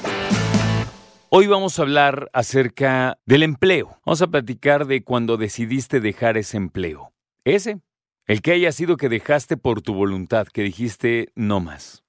Hoy 1.30 1.46
vamos 1.46 1.78
a 1.78 1.82
hablar 1.82 2.28
acerca 2.34 3.18
del 3.24 3.42
empleo. 3.42 3.98
Vamos 4.04 4.20
a 4.20 4.26
platicar 4.26 4.86
de 4.86 5.02
cuando 5.02 5.38
decidiste 5.38 6.00
dejar 6.00 6.36
ese 6.36 6.58
empleo. 6.58 7.14
Ese, 7.44 7.80
el 8.26 8.42
que 8.42 8.52
haya 8.52 8.70
sido 8.72 8.98
que 8.98 9.08
dejaste 9.08 9.56
por 9.56 9.80
tu 9.80 9.94
voluntad, 9.94 10.46
que 10.48 10.62
dijiste 10.62 11.32
no 11.34 11.60
más. 11.60 12.04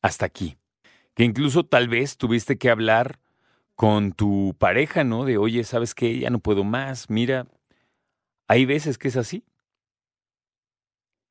Hasta 0.00 0.26
aquí. 0.26 0.56
Que 1.16 1.24
incluso 1.24 1.64
tal 1.64 1.88
vez 1.88 2.16
tuviste 2.16 2.56
que 2.56 2.70
hablar 2.70 3.18
con 3.74 4.12
tu 4.12 4.54
pareja, 4.60 5.02
¿no? 5.02 5.24
De, 5.24 5.38
oye, 5.38 5.64
¿sabes 5.64 5.96
qué? 5.96 6.20
Ya 6.20 6.30
no 6.30 6.38
puedo 6.38 6.62
más. 6.62 7.10
Mira, 7.10 7.48
hay 8.46 8.64
veces 8.64 8.96
que 8.96 9.08
es 9.08 9.16
así. 9.16 9.42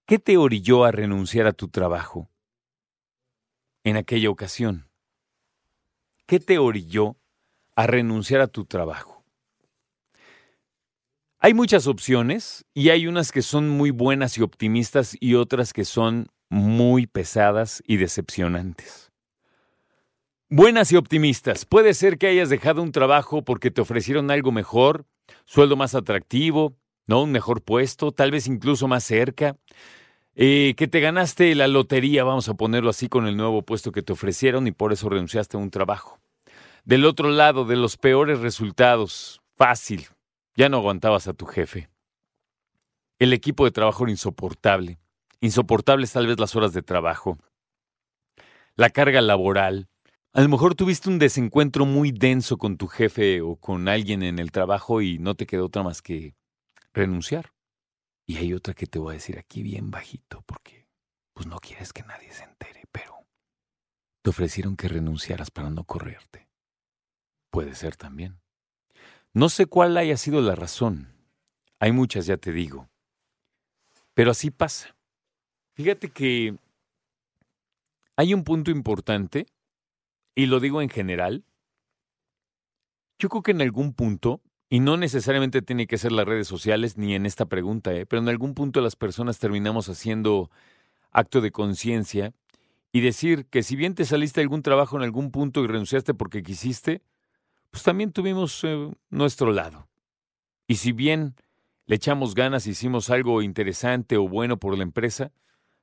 ¿Qué 0.06 0.20
te 0.20 0.36
orilló 0.36 0.84
a 0.84 0.92
renunciar 0.92 1.48
a 1.48 1.54
tu 1.54 1.70
trabajo 1.70 2.30
en 3.86 3.96
aquella 3.96 4.30
ocasión? 4.30 4.90
¿Qué 6.26 6.42
te 6.42 6.58
orilló 6.58 7.16
a 7.78 7.88
renunciar 7.88 8.42
a 8.42 8.48
tu 8.48 8.66
trabajo? 8.66 9.24
Hay 11.40 11.54
muchas 11.54 11.88
opciones 11.88 12.66
y 12.74 12.90
hay 12.90 13.08
unas 13.08 13.32
que 13.32 13.42
son 13.42 13.70
muy 13.70 13.92
buenas 13.92 14.38
y 14.38 14.42
optimistas 14.42 15.16
y 15.22 15.36
otras 15.36 15.72
que 15.72 15.86
son 15.86 16.28
muy 16.50 17.08
pesadas 17.08 17.82
y 17.88 17.96
decepcionantes. 17.96 19.10
Buenas 20.50 20.92
y 20.92 20.98
optimistas. 20.98 21.66
Puede 21.66 21.94
ser 21.94 22.18
que 22.18 22.28
hayas 22.28 22.50
dejado 22.50 22.84
un 22.84 22.92
trabajo 22.92 23.44
porque 23.46 23.72
te 23.72 23.80
ofrecieron 23.80 24.32
algo 24.32 24.52
mejor, 24.52 25.06
sueldo 25.46 25.78
más 25.78 25.96
atractivo, 25.96 26.78
¿no? 27.08 27.24
Un 27.24 27.32
mejor 27.32 27.62
puesto, 27.62 28.12
tal 28.12 28.32
vez 28.32 28.48
incluso 28.48 28.88
más 28.88 29.04
cerca. 29.04 29.58
Eh, 30.36 30.74
que 30.78 30.88
te 30.88 31.00
ganaste 31.00 31.54
la 31.54 31.68
lotería, 31.68 32.24
vamos 32.24 32.50
a 32.50 32.56
ponerlo 32.56 32.90
así, 32.90 33.08
con 33.08 33.28
el 33.28 33.38
nuevo 33.38 33.62
puesto 33.62 33.92
que 33.92 34.02
te 34.02 34.14
ofrecieron 34.14 34.66
y 34.68 34.72
por 34.72 34.92
eso 34.92 35.10
renunciaste 35.10 35.58
a 35.58 35.60
un 35.60 35.70
trabajo. 35.70 36.20
Del 36.86 37.06
otro 37.06 37.30
lado, 37.30 37.66
de 37.66 37.76
los 37.76 37.98
peores 37.98 38.40
resultados, 38.40 39.42
fácil, 39.56 40.08
ya 40.56 40.70
no 40.70 40.78
aguantabas 40.78 41.28
a 41.28 41.34
tu 41.34 41.46
jefe. 41.46 41.90
El 43.20 43.32
equipo 43.32 43.66
de 43.66 43.72
trabajo 43.72 44.04
era 44.04 44.12
insoportable. 44.12 44.98
Insoportables 45.40 46.12
tal 46.12 46.28
vez 46.28 46.40
las 46.40 46.56
horas 46.56 46.74
de 46.74 46.82
trabajo. 46.82 47.38
La 48.76 48.90
carga 48.90 49.22
laboral. 49.22 49.88
A 50.34 50.42
lo 50.42 50.50
mejor 50.50 50.74
tuviste 50.74 51.10
un 51.10 51.20
desencuentro 51.20 51.86
muy 51.86 52.12
denso 52.12 52.58
con 52.58 52.76
tu 52.76 52.88
jefe 52.88 53.42
o 53.42 53.56
con 53.56 53.88
alguien 53.88 54.24
en 54.24 54.40
el 54.40 54.52
trabajo 54.52 55.02
y 55.02 55.20
no 55.20 55.36
te 55.36 55.46
quedó 55.46 55.68
otra 55.68 55.84
más 55.84 56.02
que 56.02 56.34
renunciar. 56.94 57.54
Y 58.26 58.38
hay 58.38 58.54
otra 58.54 58.74
que 58.74 58.88
te 58.88 59.00
voy 59.00 59.12
a 59.12 59.14
decir 59.16 59.38
aquí 59.38 59.64
bien 59.64 59.92
bajito 59.92 60.42
porque 60.46 60.88
pues 61.34 61.48
no 61.48 61.60
quieres 61.60 61.92
que 61.92 62.04
nadie 62.04 62.32
se 62.32 62.44
entere, 62.44 62.84
pero 62.92 63.26
te 64.22 64.30
ofrecieron 64.30 64.78
que 64.78 64.88
renunciaras 64.88 65.52
para 65.52 65.70
no 65.70 65.84
correrte. 65.84 66.48
Puede 67.50 67.76
ser 67.76 67.96
también. 67.96 68.40
No 69.34 69.50
sé 69.50 69.66
cuál 69.66 69.98
haya 69.98 70.16
sido 70.16 70.42
la 70.42 70.56
razón. 70.56 71.14
Hay 71.80 71.92
muchas, 71.92 72.28
ya 72.28 72.38
te 72.38 72.52
digo. 72.52 72.90
Pero 74.14 74.32
así 74.32 74.52
pasa. 74.52 74.96
Fíjate 75.74 76.12
que 76.12 76.56
hay 78.16 78.34
un 78.34 78.44
punto 78.44 78.70
importante, 78.70 79.48
y 80.36 80.46
lo 80.46 80.60
digo 80.60 80.82
en 80.82 80.90
general. 80.90 81.44
Yo 83.18 83.30
creo 83.30 83.42
que 83.42 83.52
en 83.52 83.62
algún 83.62 83.94
punto 83.94 84.42
y 84.74 84.80
no 84.80 84.98
necesariamente 84.98 85.62
tiene 85.62 85.86
que 85.86 86.00
ser 86.00 86.12
las 86.12 86.26
redes 86.26 86.48
sociales 86.48 86.98
ni 86.98 87.14
en 87.14 87.28
esta 87.28 87.46
pregunta, 87.46 87.94
¿eh? 87.94 88.08
pero 88.08 88.24
en 88.24 88.28
algún 88.28 88.56
punto 88.56 88.82
las 88.82 88.96
personas 88.96 89.38
terminamos 89.38 89.88
haciendo 89.88 90.50
acto 91.12 91.42
de 91.42 91.52
conciencia 91.52 92.34
y 92.92 93.02
decir 93.02 93.46
que 93.46 93.62
si 93.62 93.76
bien 93.76 93.94
te 93.94 94.04
saliste 94.04 94.42
de 94.42 94.46
algún 94.46 94.64
trabajo 94.64 94.98
en 94.98 95.04
algún 95.04 95.30
punto 95.30 95.64
y 95.64 95.68
renunciaste 95.68 96.16
porque 96.16 96.42
quisiste, 96.42 97.04
pues 97.70 97.84
también 97.84 98.12
tuvimos 98.12 98.64
eh, 98.64 98.92
nuestro 99.12 99.52
lado. 99.52 99.88
Y 100.66 100.78
si 100.78 100.92
bien 100.92 101.36
le 101.86 101.98
echamos 101.98 102.34
ganas, 102.34 102.66
hicimos 102.66 103.12
algo 103.12 103.44
interesante 103.44 104.18
o 104.18 104.28
bueno 104.28 104.58
por 104.58 104.76
la 104.76 104.82
empresa, 104.82 105.32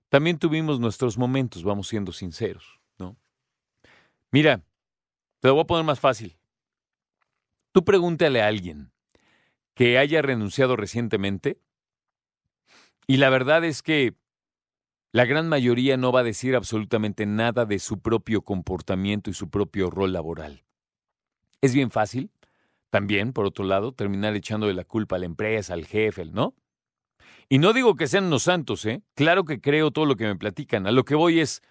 también 0.08 0.36
tuvimos 0.36 0.80
nuestros 0.80 1.16
momentos, 1.16 1.62
vamos 1.62 1.86
siendo 1.86 2.10
sinceros, 2.10 2.80
¿no? 2.98 3.16
Mira, 4.32 4.64
te 5.38 5.46
lo 5.46 5.54
voy 5.54 5.62
a 5.62 5.66
poner 5.68 5.84
más 5.84 6.00
fácil. 6.00 6.39
Tú 7.72 7.84
pregúntale 7.84 8.42
a 8.42 8.48
alguien 8.48 8.92
que 9.75 9.98
haya 9.98 10.22
renunciado 10.22 10.76
recientemente 10.76 11.58
y 13.06 13.16
la 13.16 13.31
verdad 13.31 13.64
es 13.64 13.82
que 13.82 14.14
la 15.12 15.25
gran 15.25 15.48
mayoría 15.48 15.97
no 15.97 16.12
va 16.12 16.20
a 16.20 16.25
decir 16.25 16.54
absolutamente 16.54 17.26
nada 17.26 17.64
de 17.64 17.78
su 17.78 18.00
propio 18.00 18.42
comportamiento 18.42 19.30
y 19.30 19.34
su 19.34 19.50
propio 19.50 19.91
rol 19.91 20.12
laboral. 20.12 20.64
Es 21.60 21.75
bien 21.75 21.91
fácil, 21.91 22.30
también, 22.91 23.32
por 23.32 23.47
otro 23.47 23.64
lado, 23.64 23.92
terminar 23.92 24.34
echándole 24.34 24.75
la 24.75 24.84
culpa 24.84 25.16
a 25.16 25.19
la 25.19 25.26
empresa, 25.26 25.75
al 25.75 25.86
jefe, 25.86 26.25
¿no? 26.26 26.54
Y 27.48 27.59
no 27.59 27.72
digo 27.72 27.97
que 27.97 28.06
sean 28.06 28.30
los 28.30 28.44
santos, 28.44 28.84
¿eh? 28.84 29.03
Claro 29.14 29.44
que 29.44 29.60
creo 29.60 29.91
todo 29.91 30.06
lo 30.06 30.16
que 30.16 30.26
me 30.26 30.36
platican. 30.36 30.86
A 30.86 30.92
lo 30.92 31.04
que 31.04 31.14
voy 31.14 31.41
es, 31.41 31.62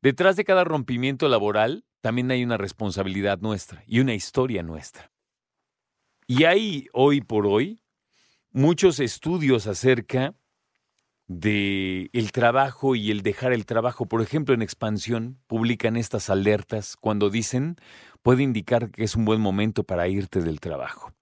detrás 0.00 0.36
de 0.36 0.44
cada 0.44 0.64
rompimiento 0.64 1.28
laboral 1.28 1.84
también 2.00 2.30
hay 2.30 2.44
una 2.44 2.56
responsabilidad 2.56 3.40
nuestra 3.40 3.82
y 3.86 4.00
una 4.00 4.14
historia 4.14 4.62
nuestra. 4.62 5.10
Y 6.26 6.44
hay 6.44 6.88
hoy 6.92 7.20
por 7.20 7.46
hoy 7.46 7.82
muchos 8.50 8.98
estudios 9.00 9.66
acerca 9.66 10.34
de 11.28 12.10
el 12.12 12.32
trabajo 12.32 12.94
y 12.94 13.10
el 13.10 13.22
dejar 13.22 13.52
el 13.52 13.66
trabajo. 13.66 14.06
Por 14.06 14.22
ejemplo, 14.22 14.54
en 14.54 14.62
expansión 14.62 15.40
publican 15.46 15.96
estas 15.96 16.30
alertas 16.30 16.96
cuando 16.96 17.30
dicen 17.30 17.76
puede 18.22 18.42
indicar 18.42 18.90
que 18.90 19.04
es 19.04 19.14
un 19.14 19.24
buen 19.24 19.40
momento 19.40 19.84
para 19.84 20.08
irte 20.08 20.40
del 20.40 20.60
trabajo. 20.60 21.12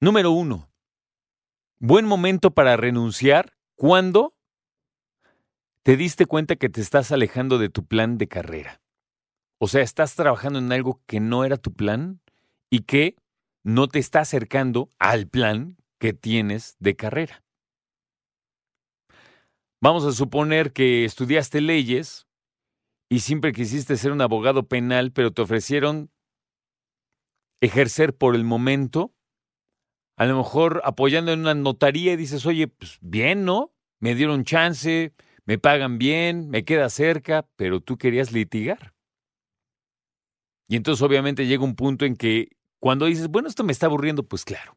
Número 0.00 0.30
uno, 0.30 0.68
buen 1.78 2.04
momento 2.04 2.52
para 2.52 2.76
renunciar 2.76 3.56
cuando 3.76 4.36
te 5.82 5.96
diste 5.96 6.26
cuenta 6.26 6.56
que 6.56 6.68
te 6.68 6.80
estás 6.80 7.10
alejando 7.10 7.58
de 7.58 7.68
tu 7.68 7.84
plan 7.86 8.18
de 8.18 8.28
carrera. 8.28 8.80
O 9.58 9.68
sea, 9.68 9.82
estás 9.82 10.14
trabajando 10.14 10.60
en 10.60 10.72
algo 10.72 11.00
que 11.06 11.18
no 11.18 11.44
era 11.44 11.56
tu 11.56 11.72
plan 11.72 12.20
y 12.70 12.80
que 12.80 13.16
no 13.64 13.88
te 13.88 13.98
está 13.98 14.20
acercando 14.20 14.90
al 14.98 15.28
plan 15.28 15.76
que 15.98 16.12
tienes 16.12 16.76
de 16.80 16.96
carrera. 16.96 17.44
Vamos 19.80 20.04
a 20.04 20.12
suponer 20.12 20.72
que 20.72 21.04
estudiaste 21.04 21.60
leyes 21.60 22.28
y 23.08 23.20
siempre 23.20 23.52
quisiste 23.52 23.96
ser 23.96 24.12
un 24.12 24.20
abogado 24.20 24.68
penal, 24.68 25.12
pero 25.12 25.32
te 25.32 25.42
ofrecieron 25.42 26.10
ejercer 27.60 28.16
por 28.16 28.34
el 28.34 28.44
momento, 28.44 29.14
a 30.16 30.26
lo 30.26 30.36
mejor 30.36 30.82
apoyando 30.84 31.32
en 31.32 31.40
una 31.40 31.54
notaría 31.54 32.12
y 32.12 32.16
dices, 32.16 32.46
oye, 32.46 32.68
pues 32.68 32.98
bien, 33.00 33.44
¿no? 33.44 33.72
Me 34.00 34.14
dieron 34.14 34.44
chance, 34.44 35.12
me 35.44 35.58
pagan 35.58 35.98
bien, 35.98 36.48
me 36.48 36.64
queda 36.64 36.88
cerca, 36.88 37.48
pero 37.56 37.80
tú 37.80 37.98
querías 37.98 38.32
litigar. 38.32 38.94
Y 40.68 40.76
entonces 40.76 41.02
obviamente 41.02 41.46
llega 41.46 41.64
un 41.64 41.76
punto 41.76 42.04
en 42.04 42.16
que 42.16 42.50
cuando 42.82 43.06
dices, 43.06 43.28
bueno, 43.28 43.48
esto 43.48 43.62
me 43.62 43.70
está 43.70 43.86
aburriendo, 43.86 44.24
pues 44.24 44.44
claro, 44.44 44.76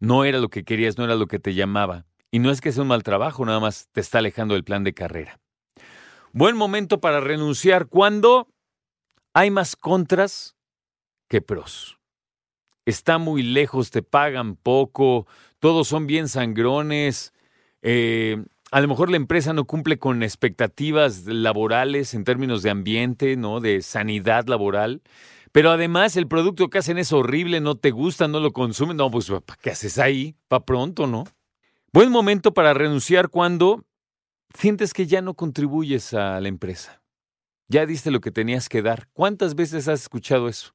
no 0.00 0.24
era 0.24 0.40
lo 0.40 0.48
que 0.48 0.64
querías, 0.64 0.98
no 0.98 1.04
era 1.04 1.14
lo 1.14 1.28
que 1.28 1.38
te 1.38 1.54
llamaba. 1.54 2.04
Y 2.32 2.40
no 2.40 2.50
es 2.50 2.60
que 2.60 2.72
sea 2.72 2.82
un 2.82 2.88
mal 2.88 3.04
trabajo, 3.04 3.46
nada 3.46 3.60
más 3.60 3.88
te 3.92 4.00
está 4.00 4.18
alejando 4.18 4.54
del 4.54 4.64
plan 4.64 4.82
de 4.82 4.92
carrera. 4.92 5.38
Buen 6.32 6.56
momento 6.56 7.00
para 7.00 7.20
renunciar 7.20 7.86
cuando 7.86 8.48
hay 9.34 9.52
más 9.52 9.76
contras 9.76 10.56
que 11.28 11.40
pros. 11.40 12.00
Está 12.86 13.18
muy 13.18 13.44
lejos, 13.44 13.92
te 13.92 14.02
pagan 14.02 14.56
poco, 14.56 15.28
todos 15.60 15.86
son 15.86 16.08
bien 16.08 16.26
sangrones. 16.26 17.32
Eh, 17.82 18.44
a 18.72 18.80
lo 18.80 18.88
mejor 18.88 19.10
la 19.10 19.16
empresa 19.16 19.52
no 19.52 19.64
cumple 19.64 20.00
con 20.00 20.24
expectativas 20.24 21.24
laborales 21.26 22.14
en 22.14 22.24
términos 22.24 22.64
de 22.64 22.70
ambiente, 22.70 23.36
¿no? 23.36 23.60
De 23.60 23.80
sanidad 23.82 24.48
laboral. 24.48 25.02
Pero 25.52 25.70
además 25.70 26.16
el 26.16 26.28
producto 26.28 26.68
que 26.68 26.78
hacen 26.78 26.98
es 26.98 27.12
horrible, 27.12 27.60
no 27.60 27.76
te 27.76 27.90
gusta, 27.90 28.28
no 28.28 28.40
lo 28.40 28.52
consumen. 28.52 28.96
No, 28.96 29.10
pues 29.10 29.30
¿qué 29.60 29.70
haces 29.70 29.98
ahí? 29.98 30.36
Pa' 30.48 30.64
pronto, 30.64 31.06
¿no? 31.06 31.24
Buen 31.92 32.10
momento 32.10 32.52
para 32.52 32.74
renunciar 32.74 33.28
cuando 33.28 33.84
sientes 34.54 34.92
que 34.92 35.06
ya 35.06 35.22
no 35.22 35.34
contribuyes 35.34 36.12
a 36.14 36.40
la 36.40 36.48
empresa. 36.48 37.02
Ya 37.68 37.86
diste 37.86 38.10
lo 38.10 38.20
que 38.20 38.30
tenías 38.30 38.68
que 38.68 38.82
dar. 38.82 39.08
¿Cuántas 39.12 39.54
veces 39.54 39.88
has 39.88 40.02
escuchado 40.02 40.48
eso? 40.48 40.74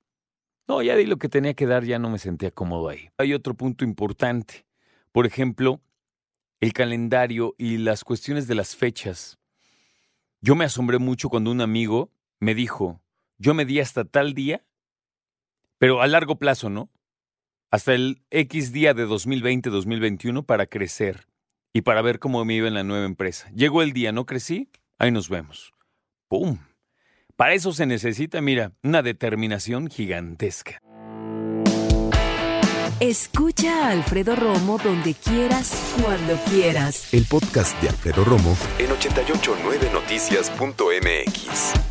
No, 0.67 0.81
ya 0.81 0.95
di 0.95 1.05
lo 1.05 1.17
que 1.17 1.29
tenía 1.29 1.53
que 1.53 1.67
dar, 1.67 1.83
ya 1.83 1.99
no 1.99 2.09
me 2.09 2.19
sentía 2.19 2.51
cómodo 2.51 2.89
ahí. 2.89 3.09
Hay 3.17 3.33
otro 3.33 3.53
punto 3.53 3.83
importante. 3.83 4.65
Por 5.11 5.25
ejemplo, 5.25 5.81
el 6.61 6.73
calendario 6.73 7.55
y 7.57 7.77
las 7.77 8.03
cuestiones 8.03 8.47
de 8.47 8.55
las 8.55 8.75
fechas. 8.75 9.37
Yo 10.39 10.55
me 10.55 10.65
asombré 10.65 10.97
mucho 10.97 11.29
cuando 11.29 11.51
un 11.51 11.61
amigo 11.61 12.11
me 12.39 12.55
dijo, 12.55 13.01
yo 13.43 13.53
me 13.53 13.65
di 13.65 13.81
hasta 13.81 14.05
tal 14.05 14.33
día, 14.33 14.63
pero 15.77 16.01
a 16.01 16.07
largo 16.07 16.37
plazo, 16.37 16.69
¿no? 16.69 16.89
Hasta 17.69 17.93
el 17.93 18.23
X 18.31 18.71
día 18.71 18.93
de 18.93 19.05
2020-2021 19.05 20.45
para 20.45 20.67
crecer 20.67 21.27
y 21.73 21.81
para 21.81 22.01
ver 22.01 22.19
cómo 22.19 22.45
me 22.45 22.53
iba 22.53 22.69
en 22.69 22.73
la 22.73 22.85
nueva 22.85 23.05
empresa. 23.05 23.51
Llegó 23.53 23.81
el 23.81 23.91
día, 23.91 24.13
no 24.13 24.25
crecí, 24.25 24.69
ahí 24.97 25.11
nos 25.11 25.27
vemos. 25.27 25.73
¡Pum! 26.29 26.59
Para 27.35 27.53
eso 27.53 27.73
se 27.73 27.85
necesita, 27.85 28.39
mira, 28.41 28.71
una 28.81 29.01
determinación 29.01 29.89
gigantesca. 29.89 30.79
Escucha 33.01 33.87
a 33.87 33.89
Alfredo 33.91 34.37
Romo 34.37 34.77
donde 34.77 35.15
quieras, 35.15 35.93
cuando 36.01 36.37
quieras. 36.49 37.13
El 37.13 37.25
podcast 37.25 37.77
de 37.81 37.89
Alfredo 37.89 38.23
Romo 38.23 38.55
en 38.77 38.89
889noticias.mx. 38.91 41.82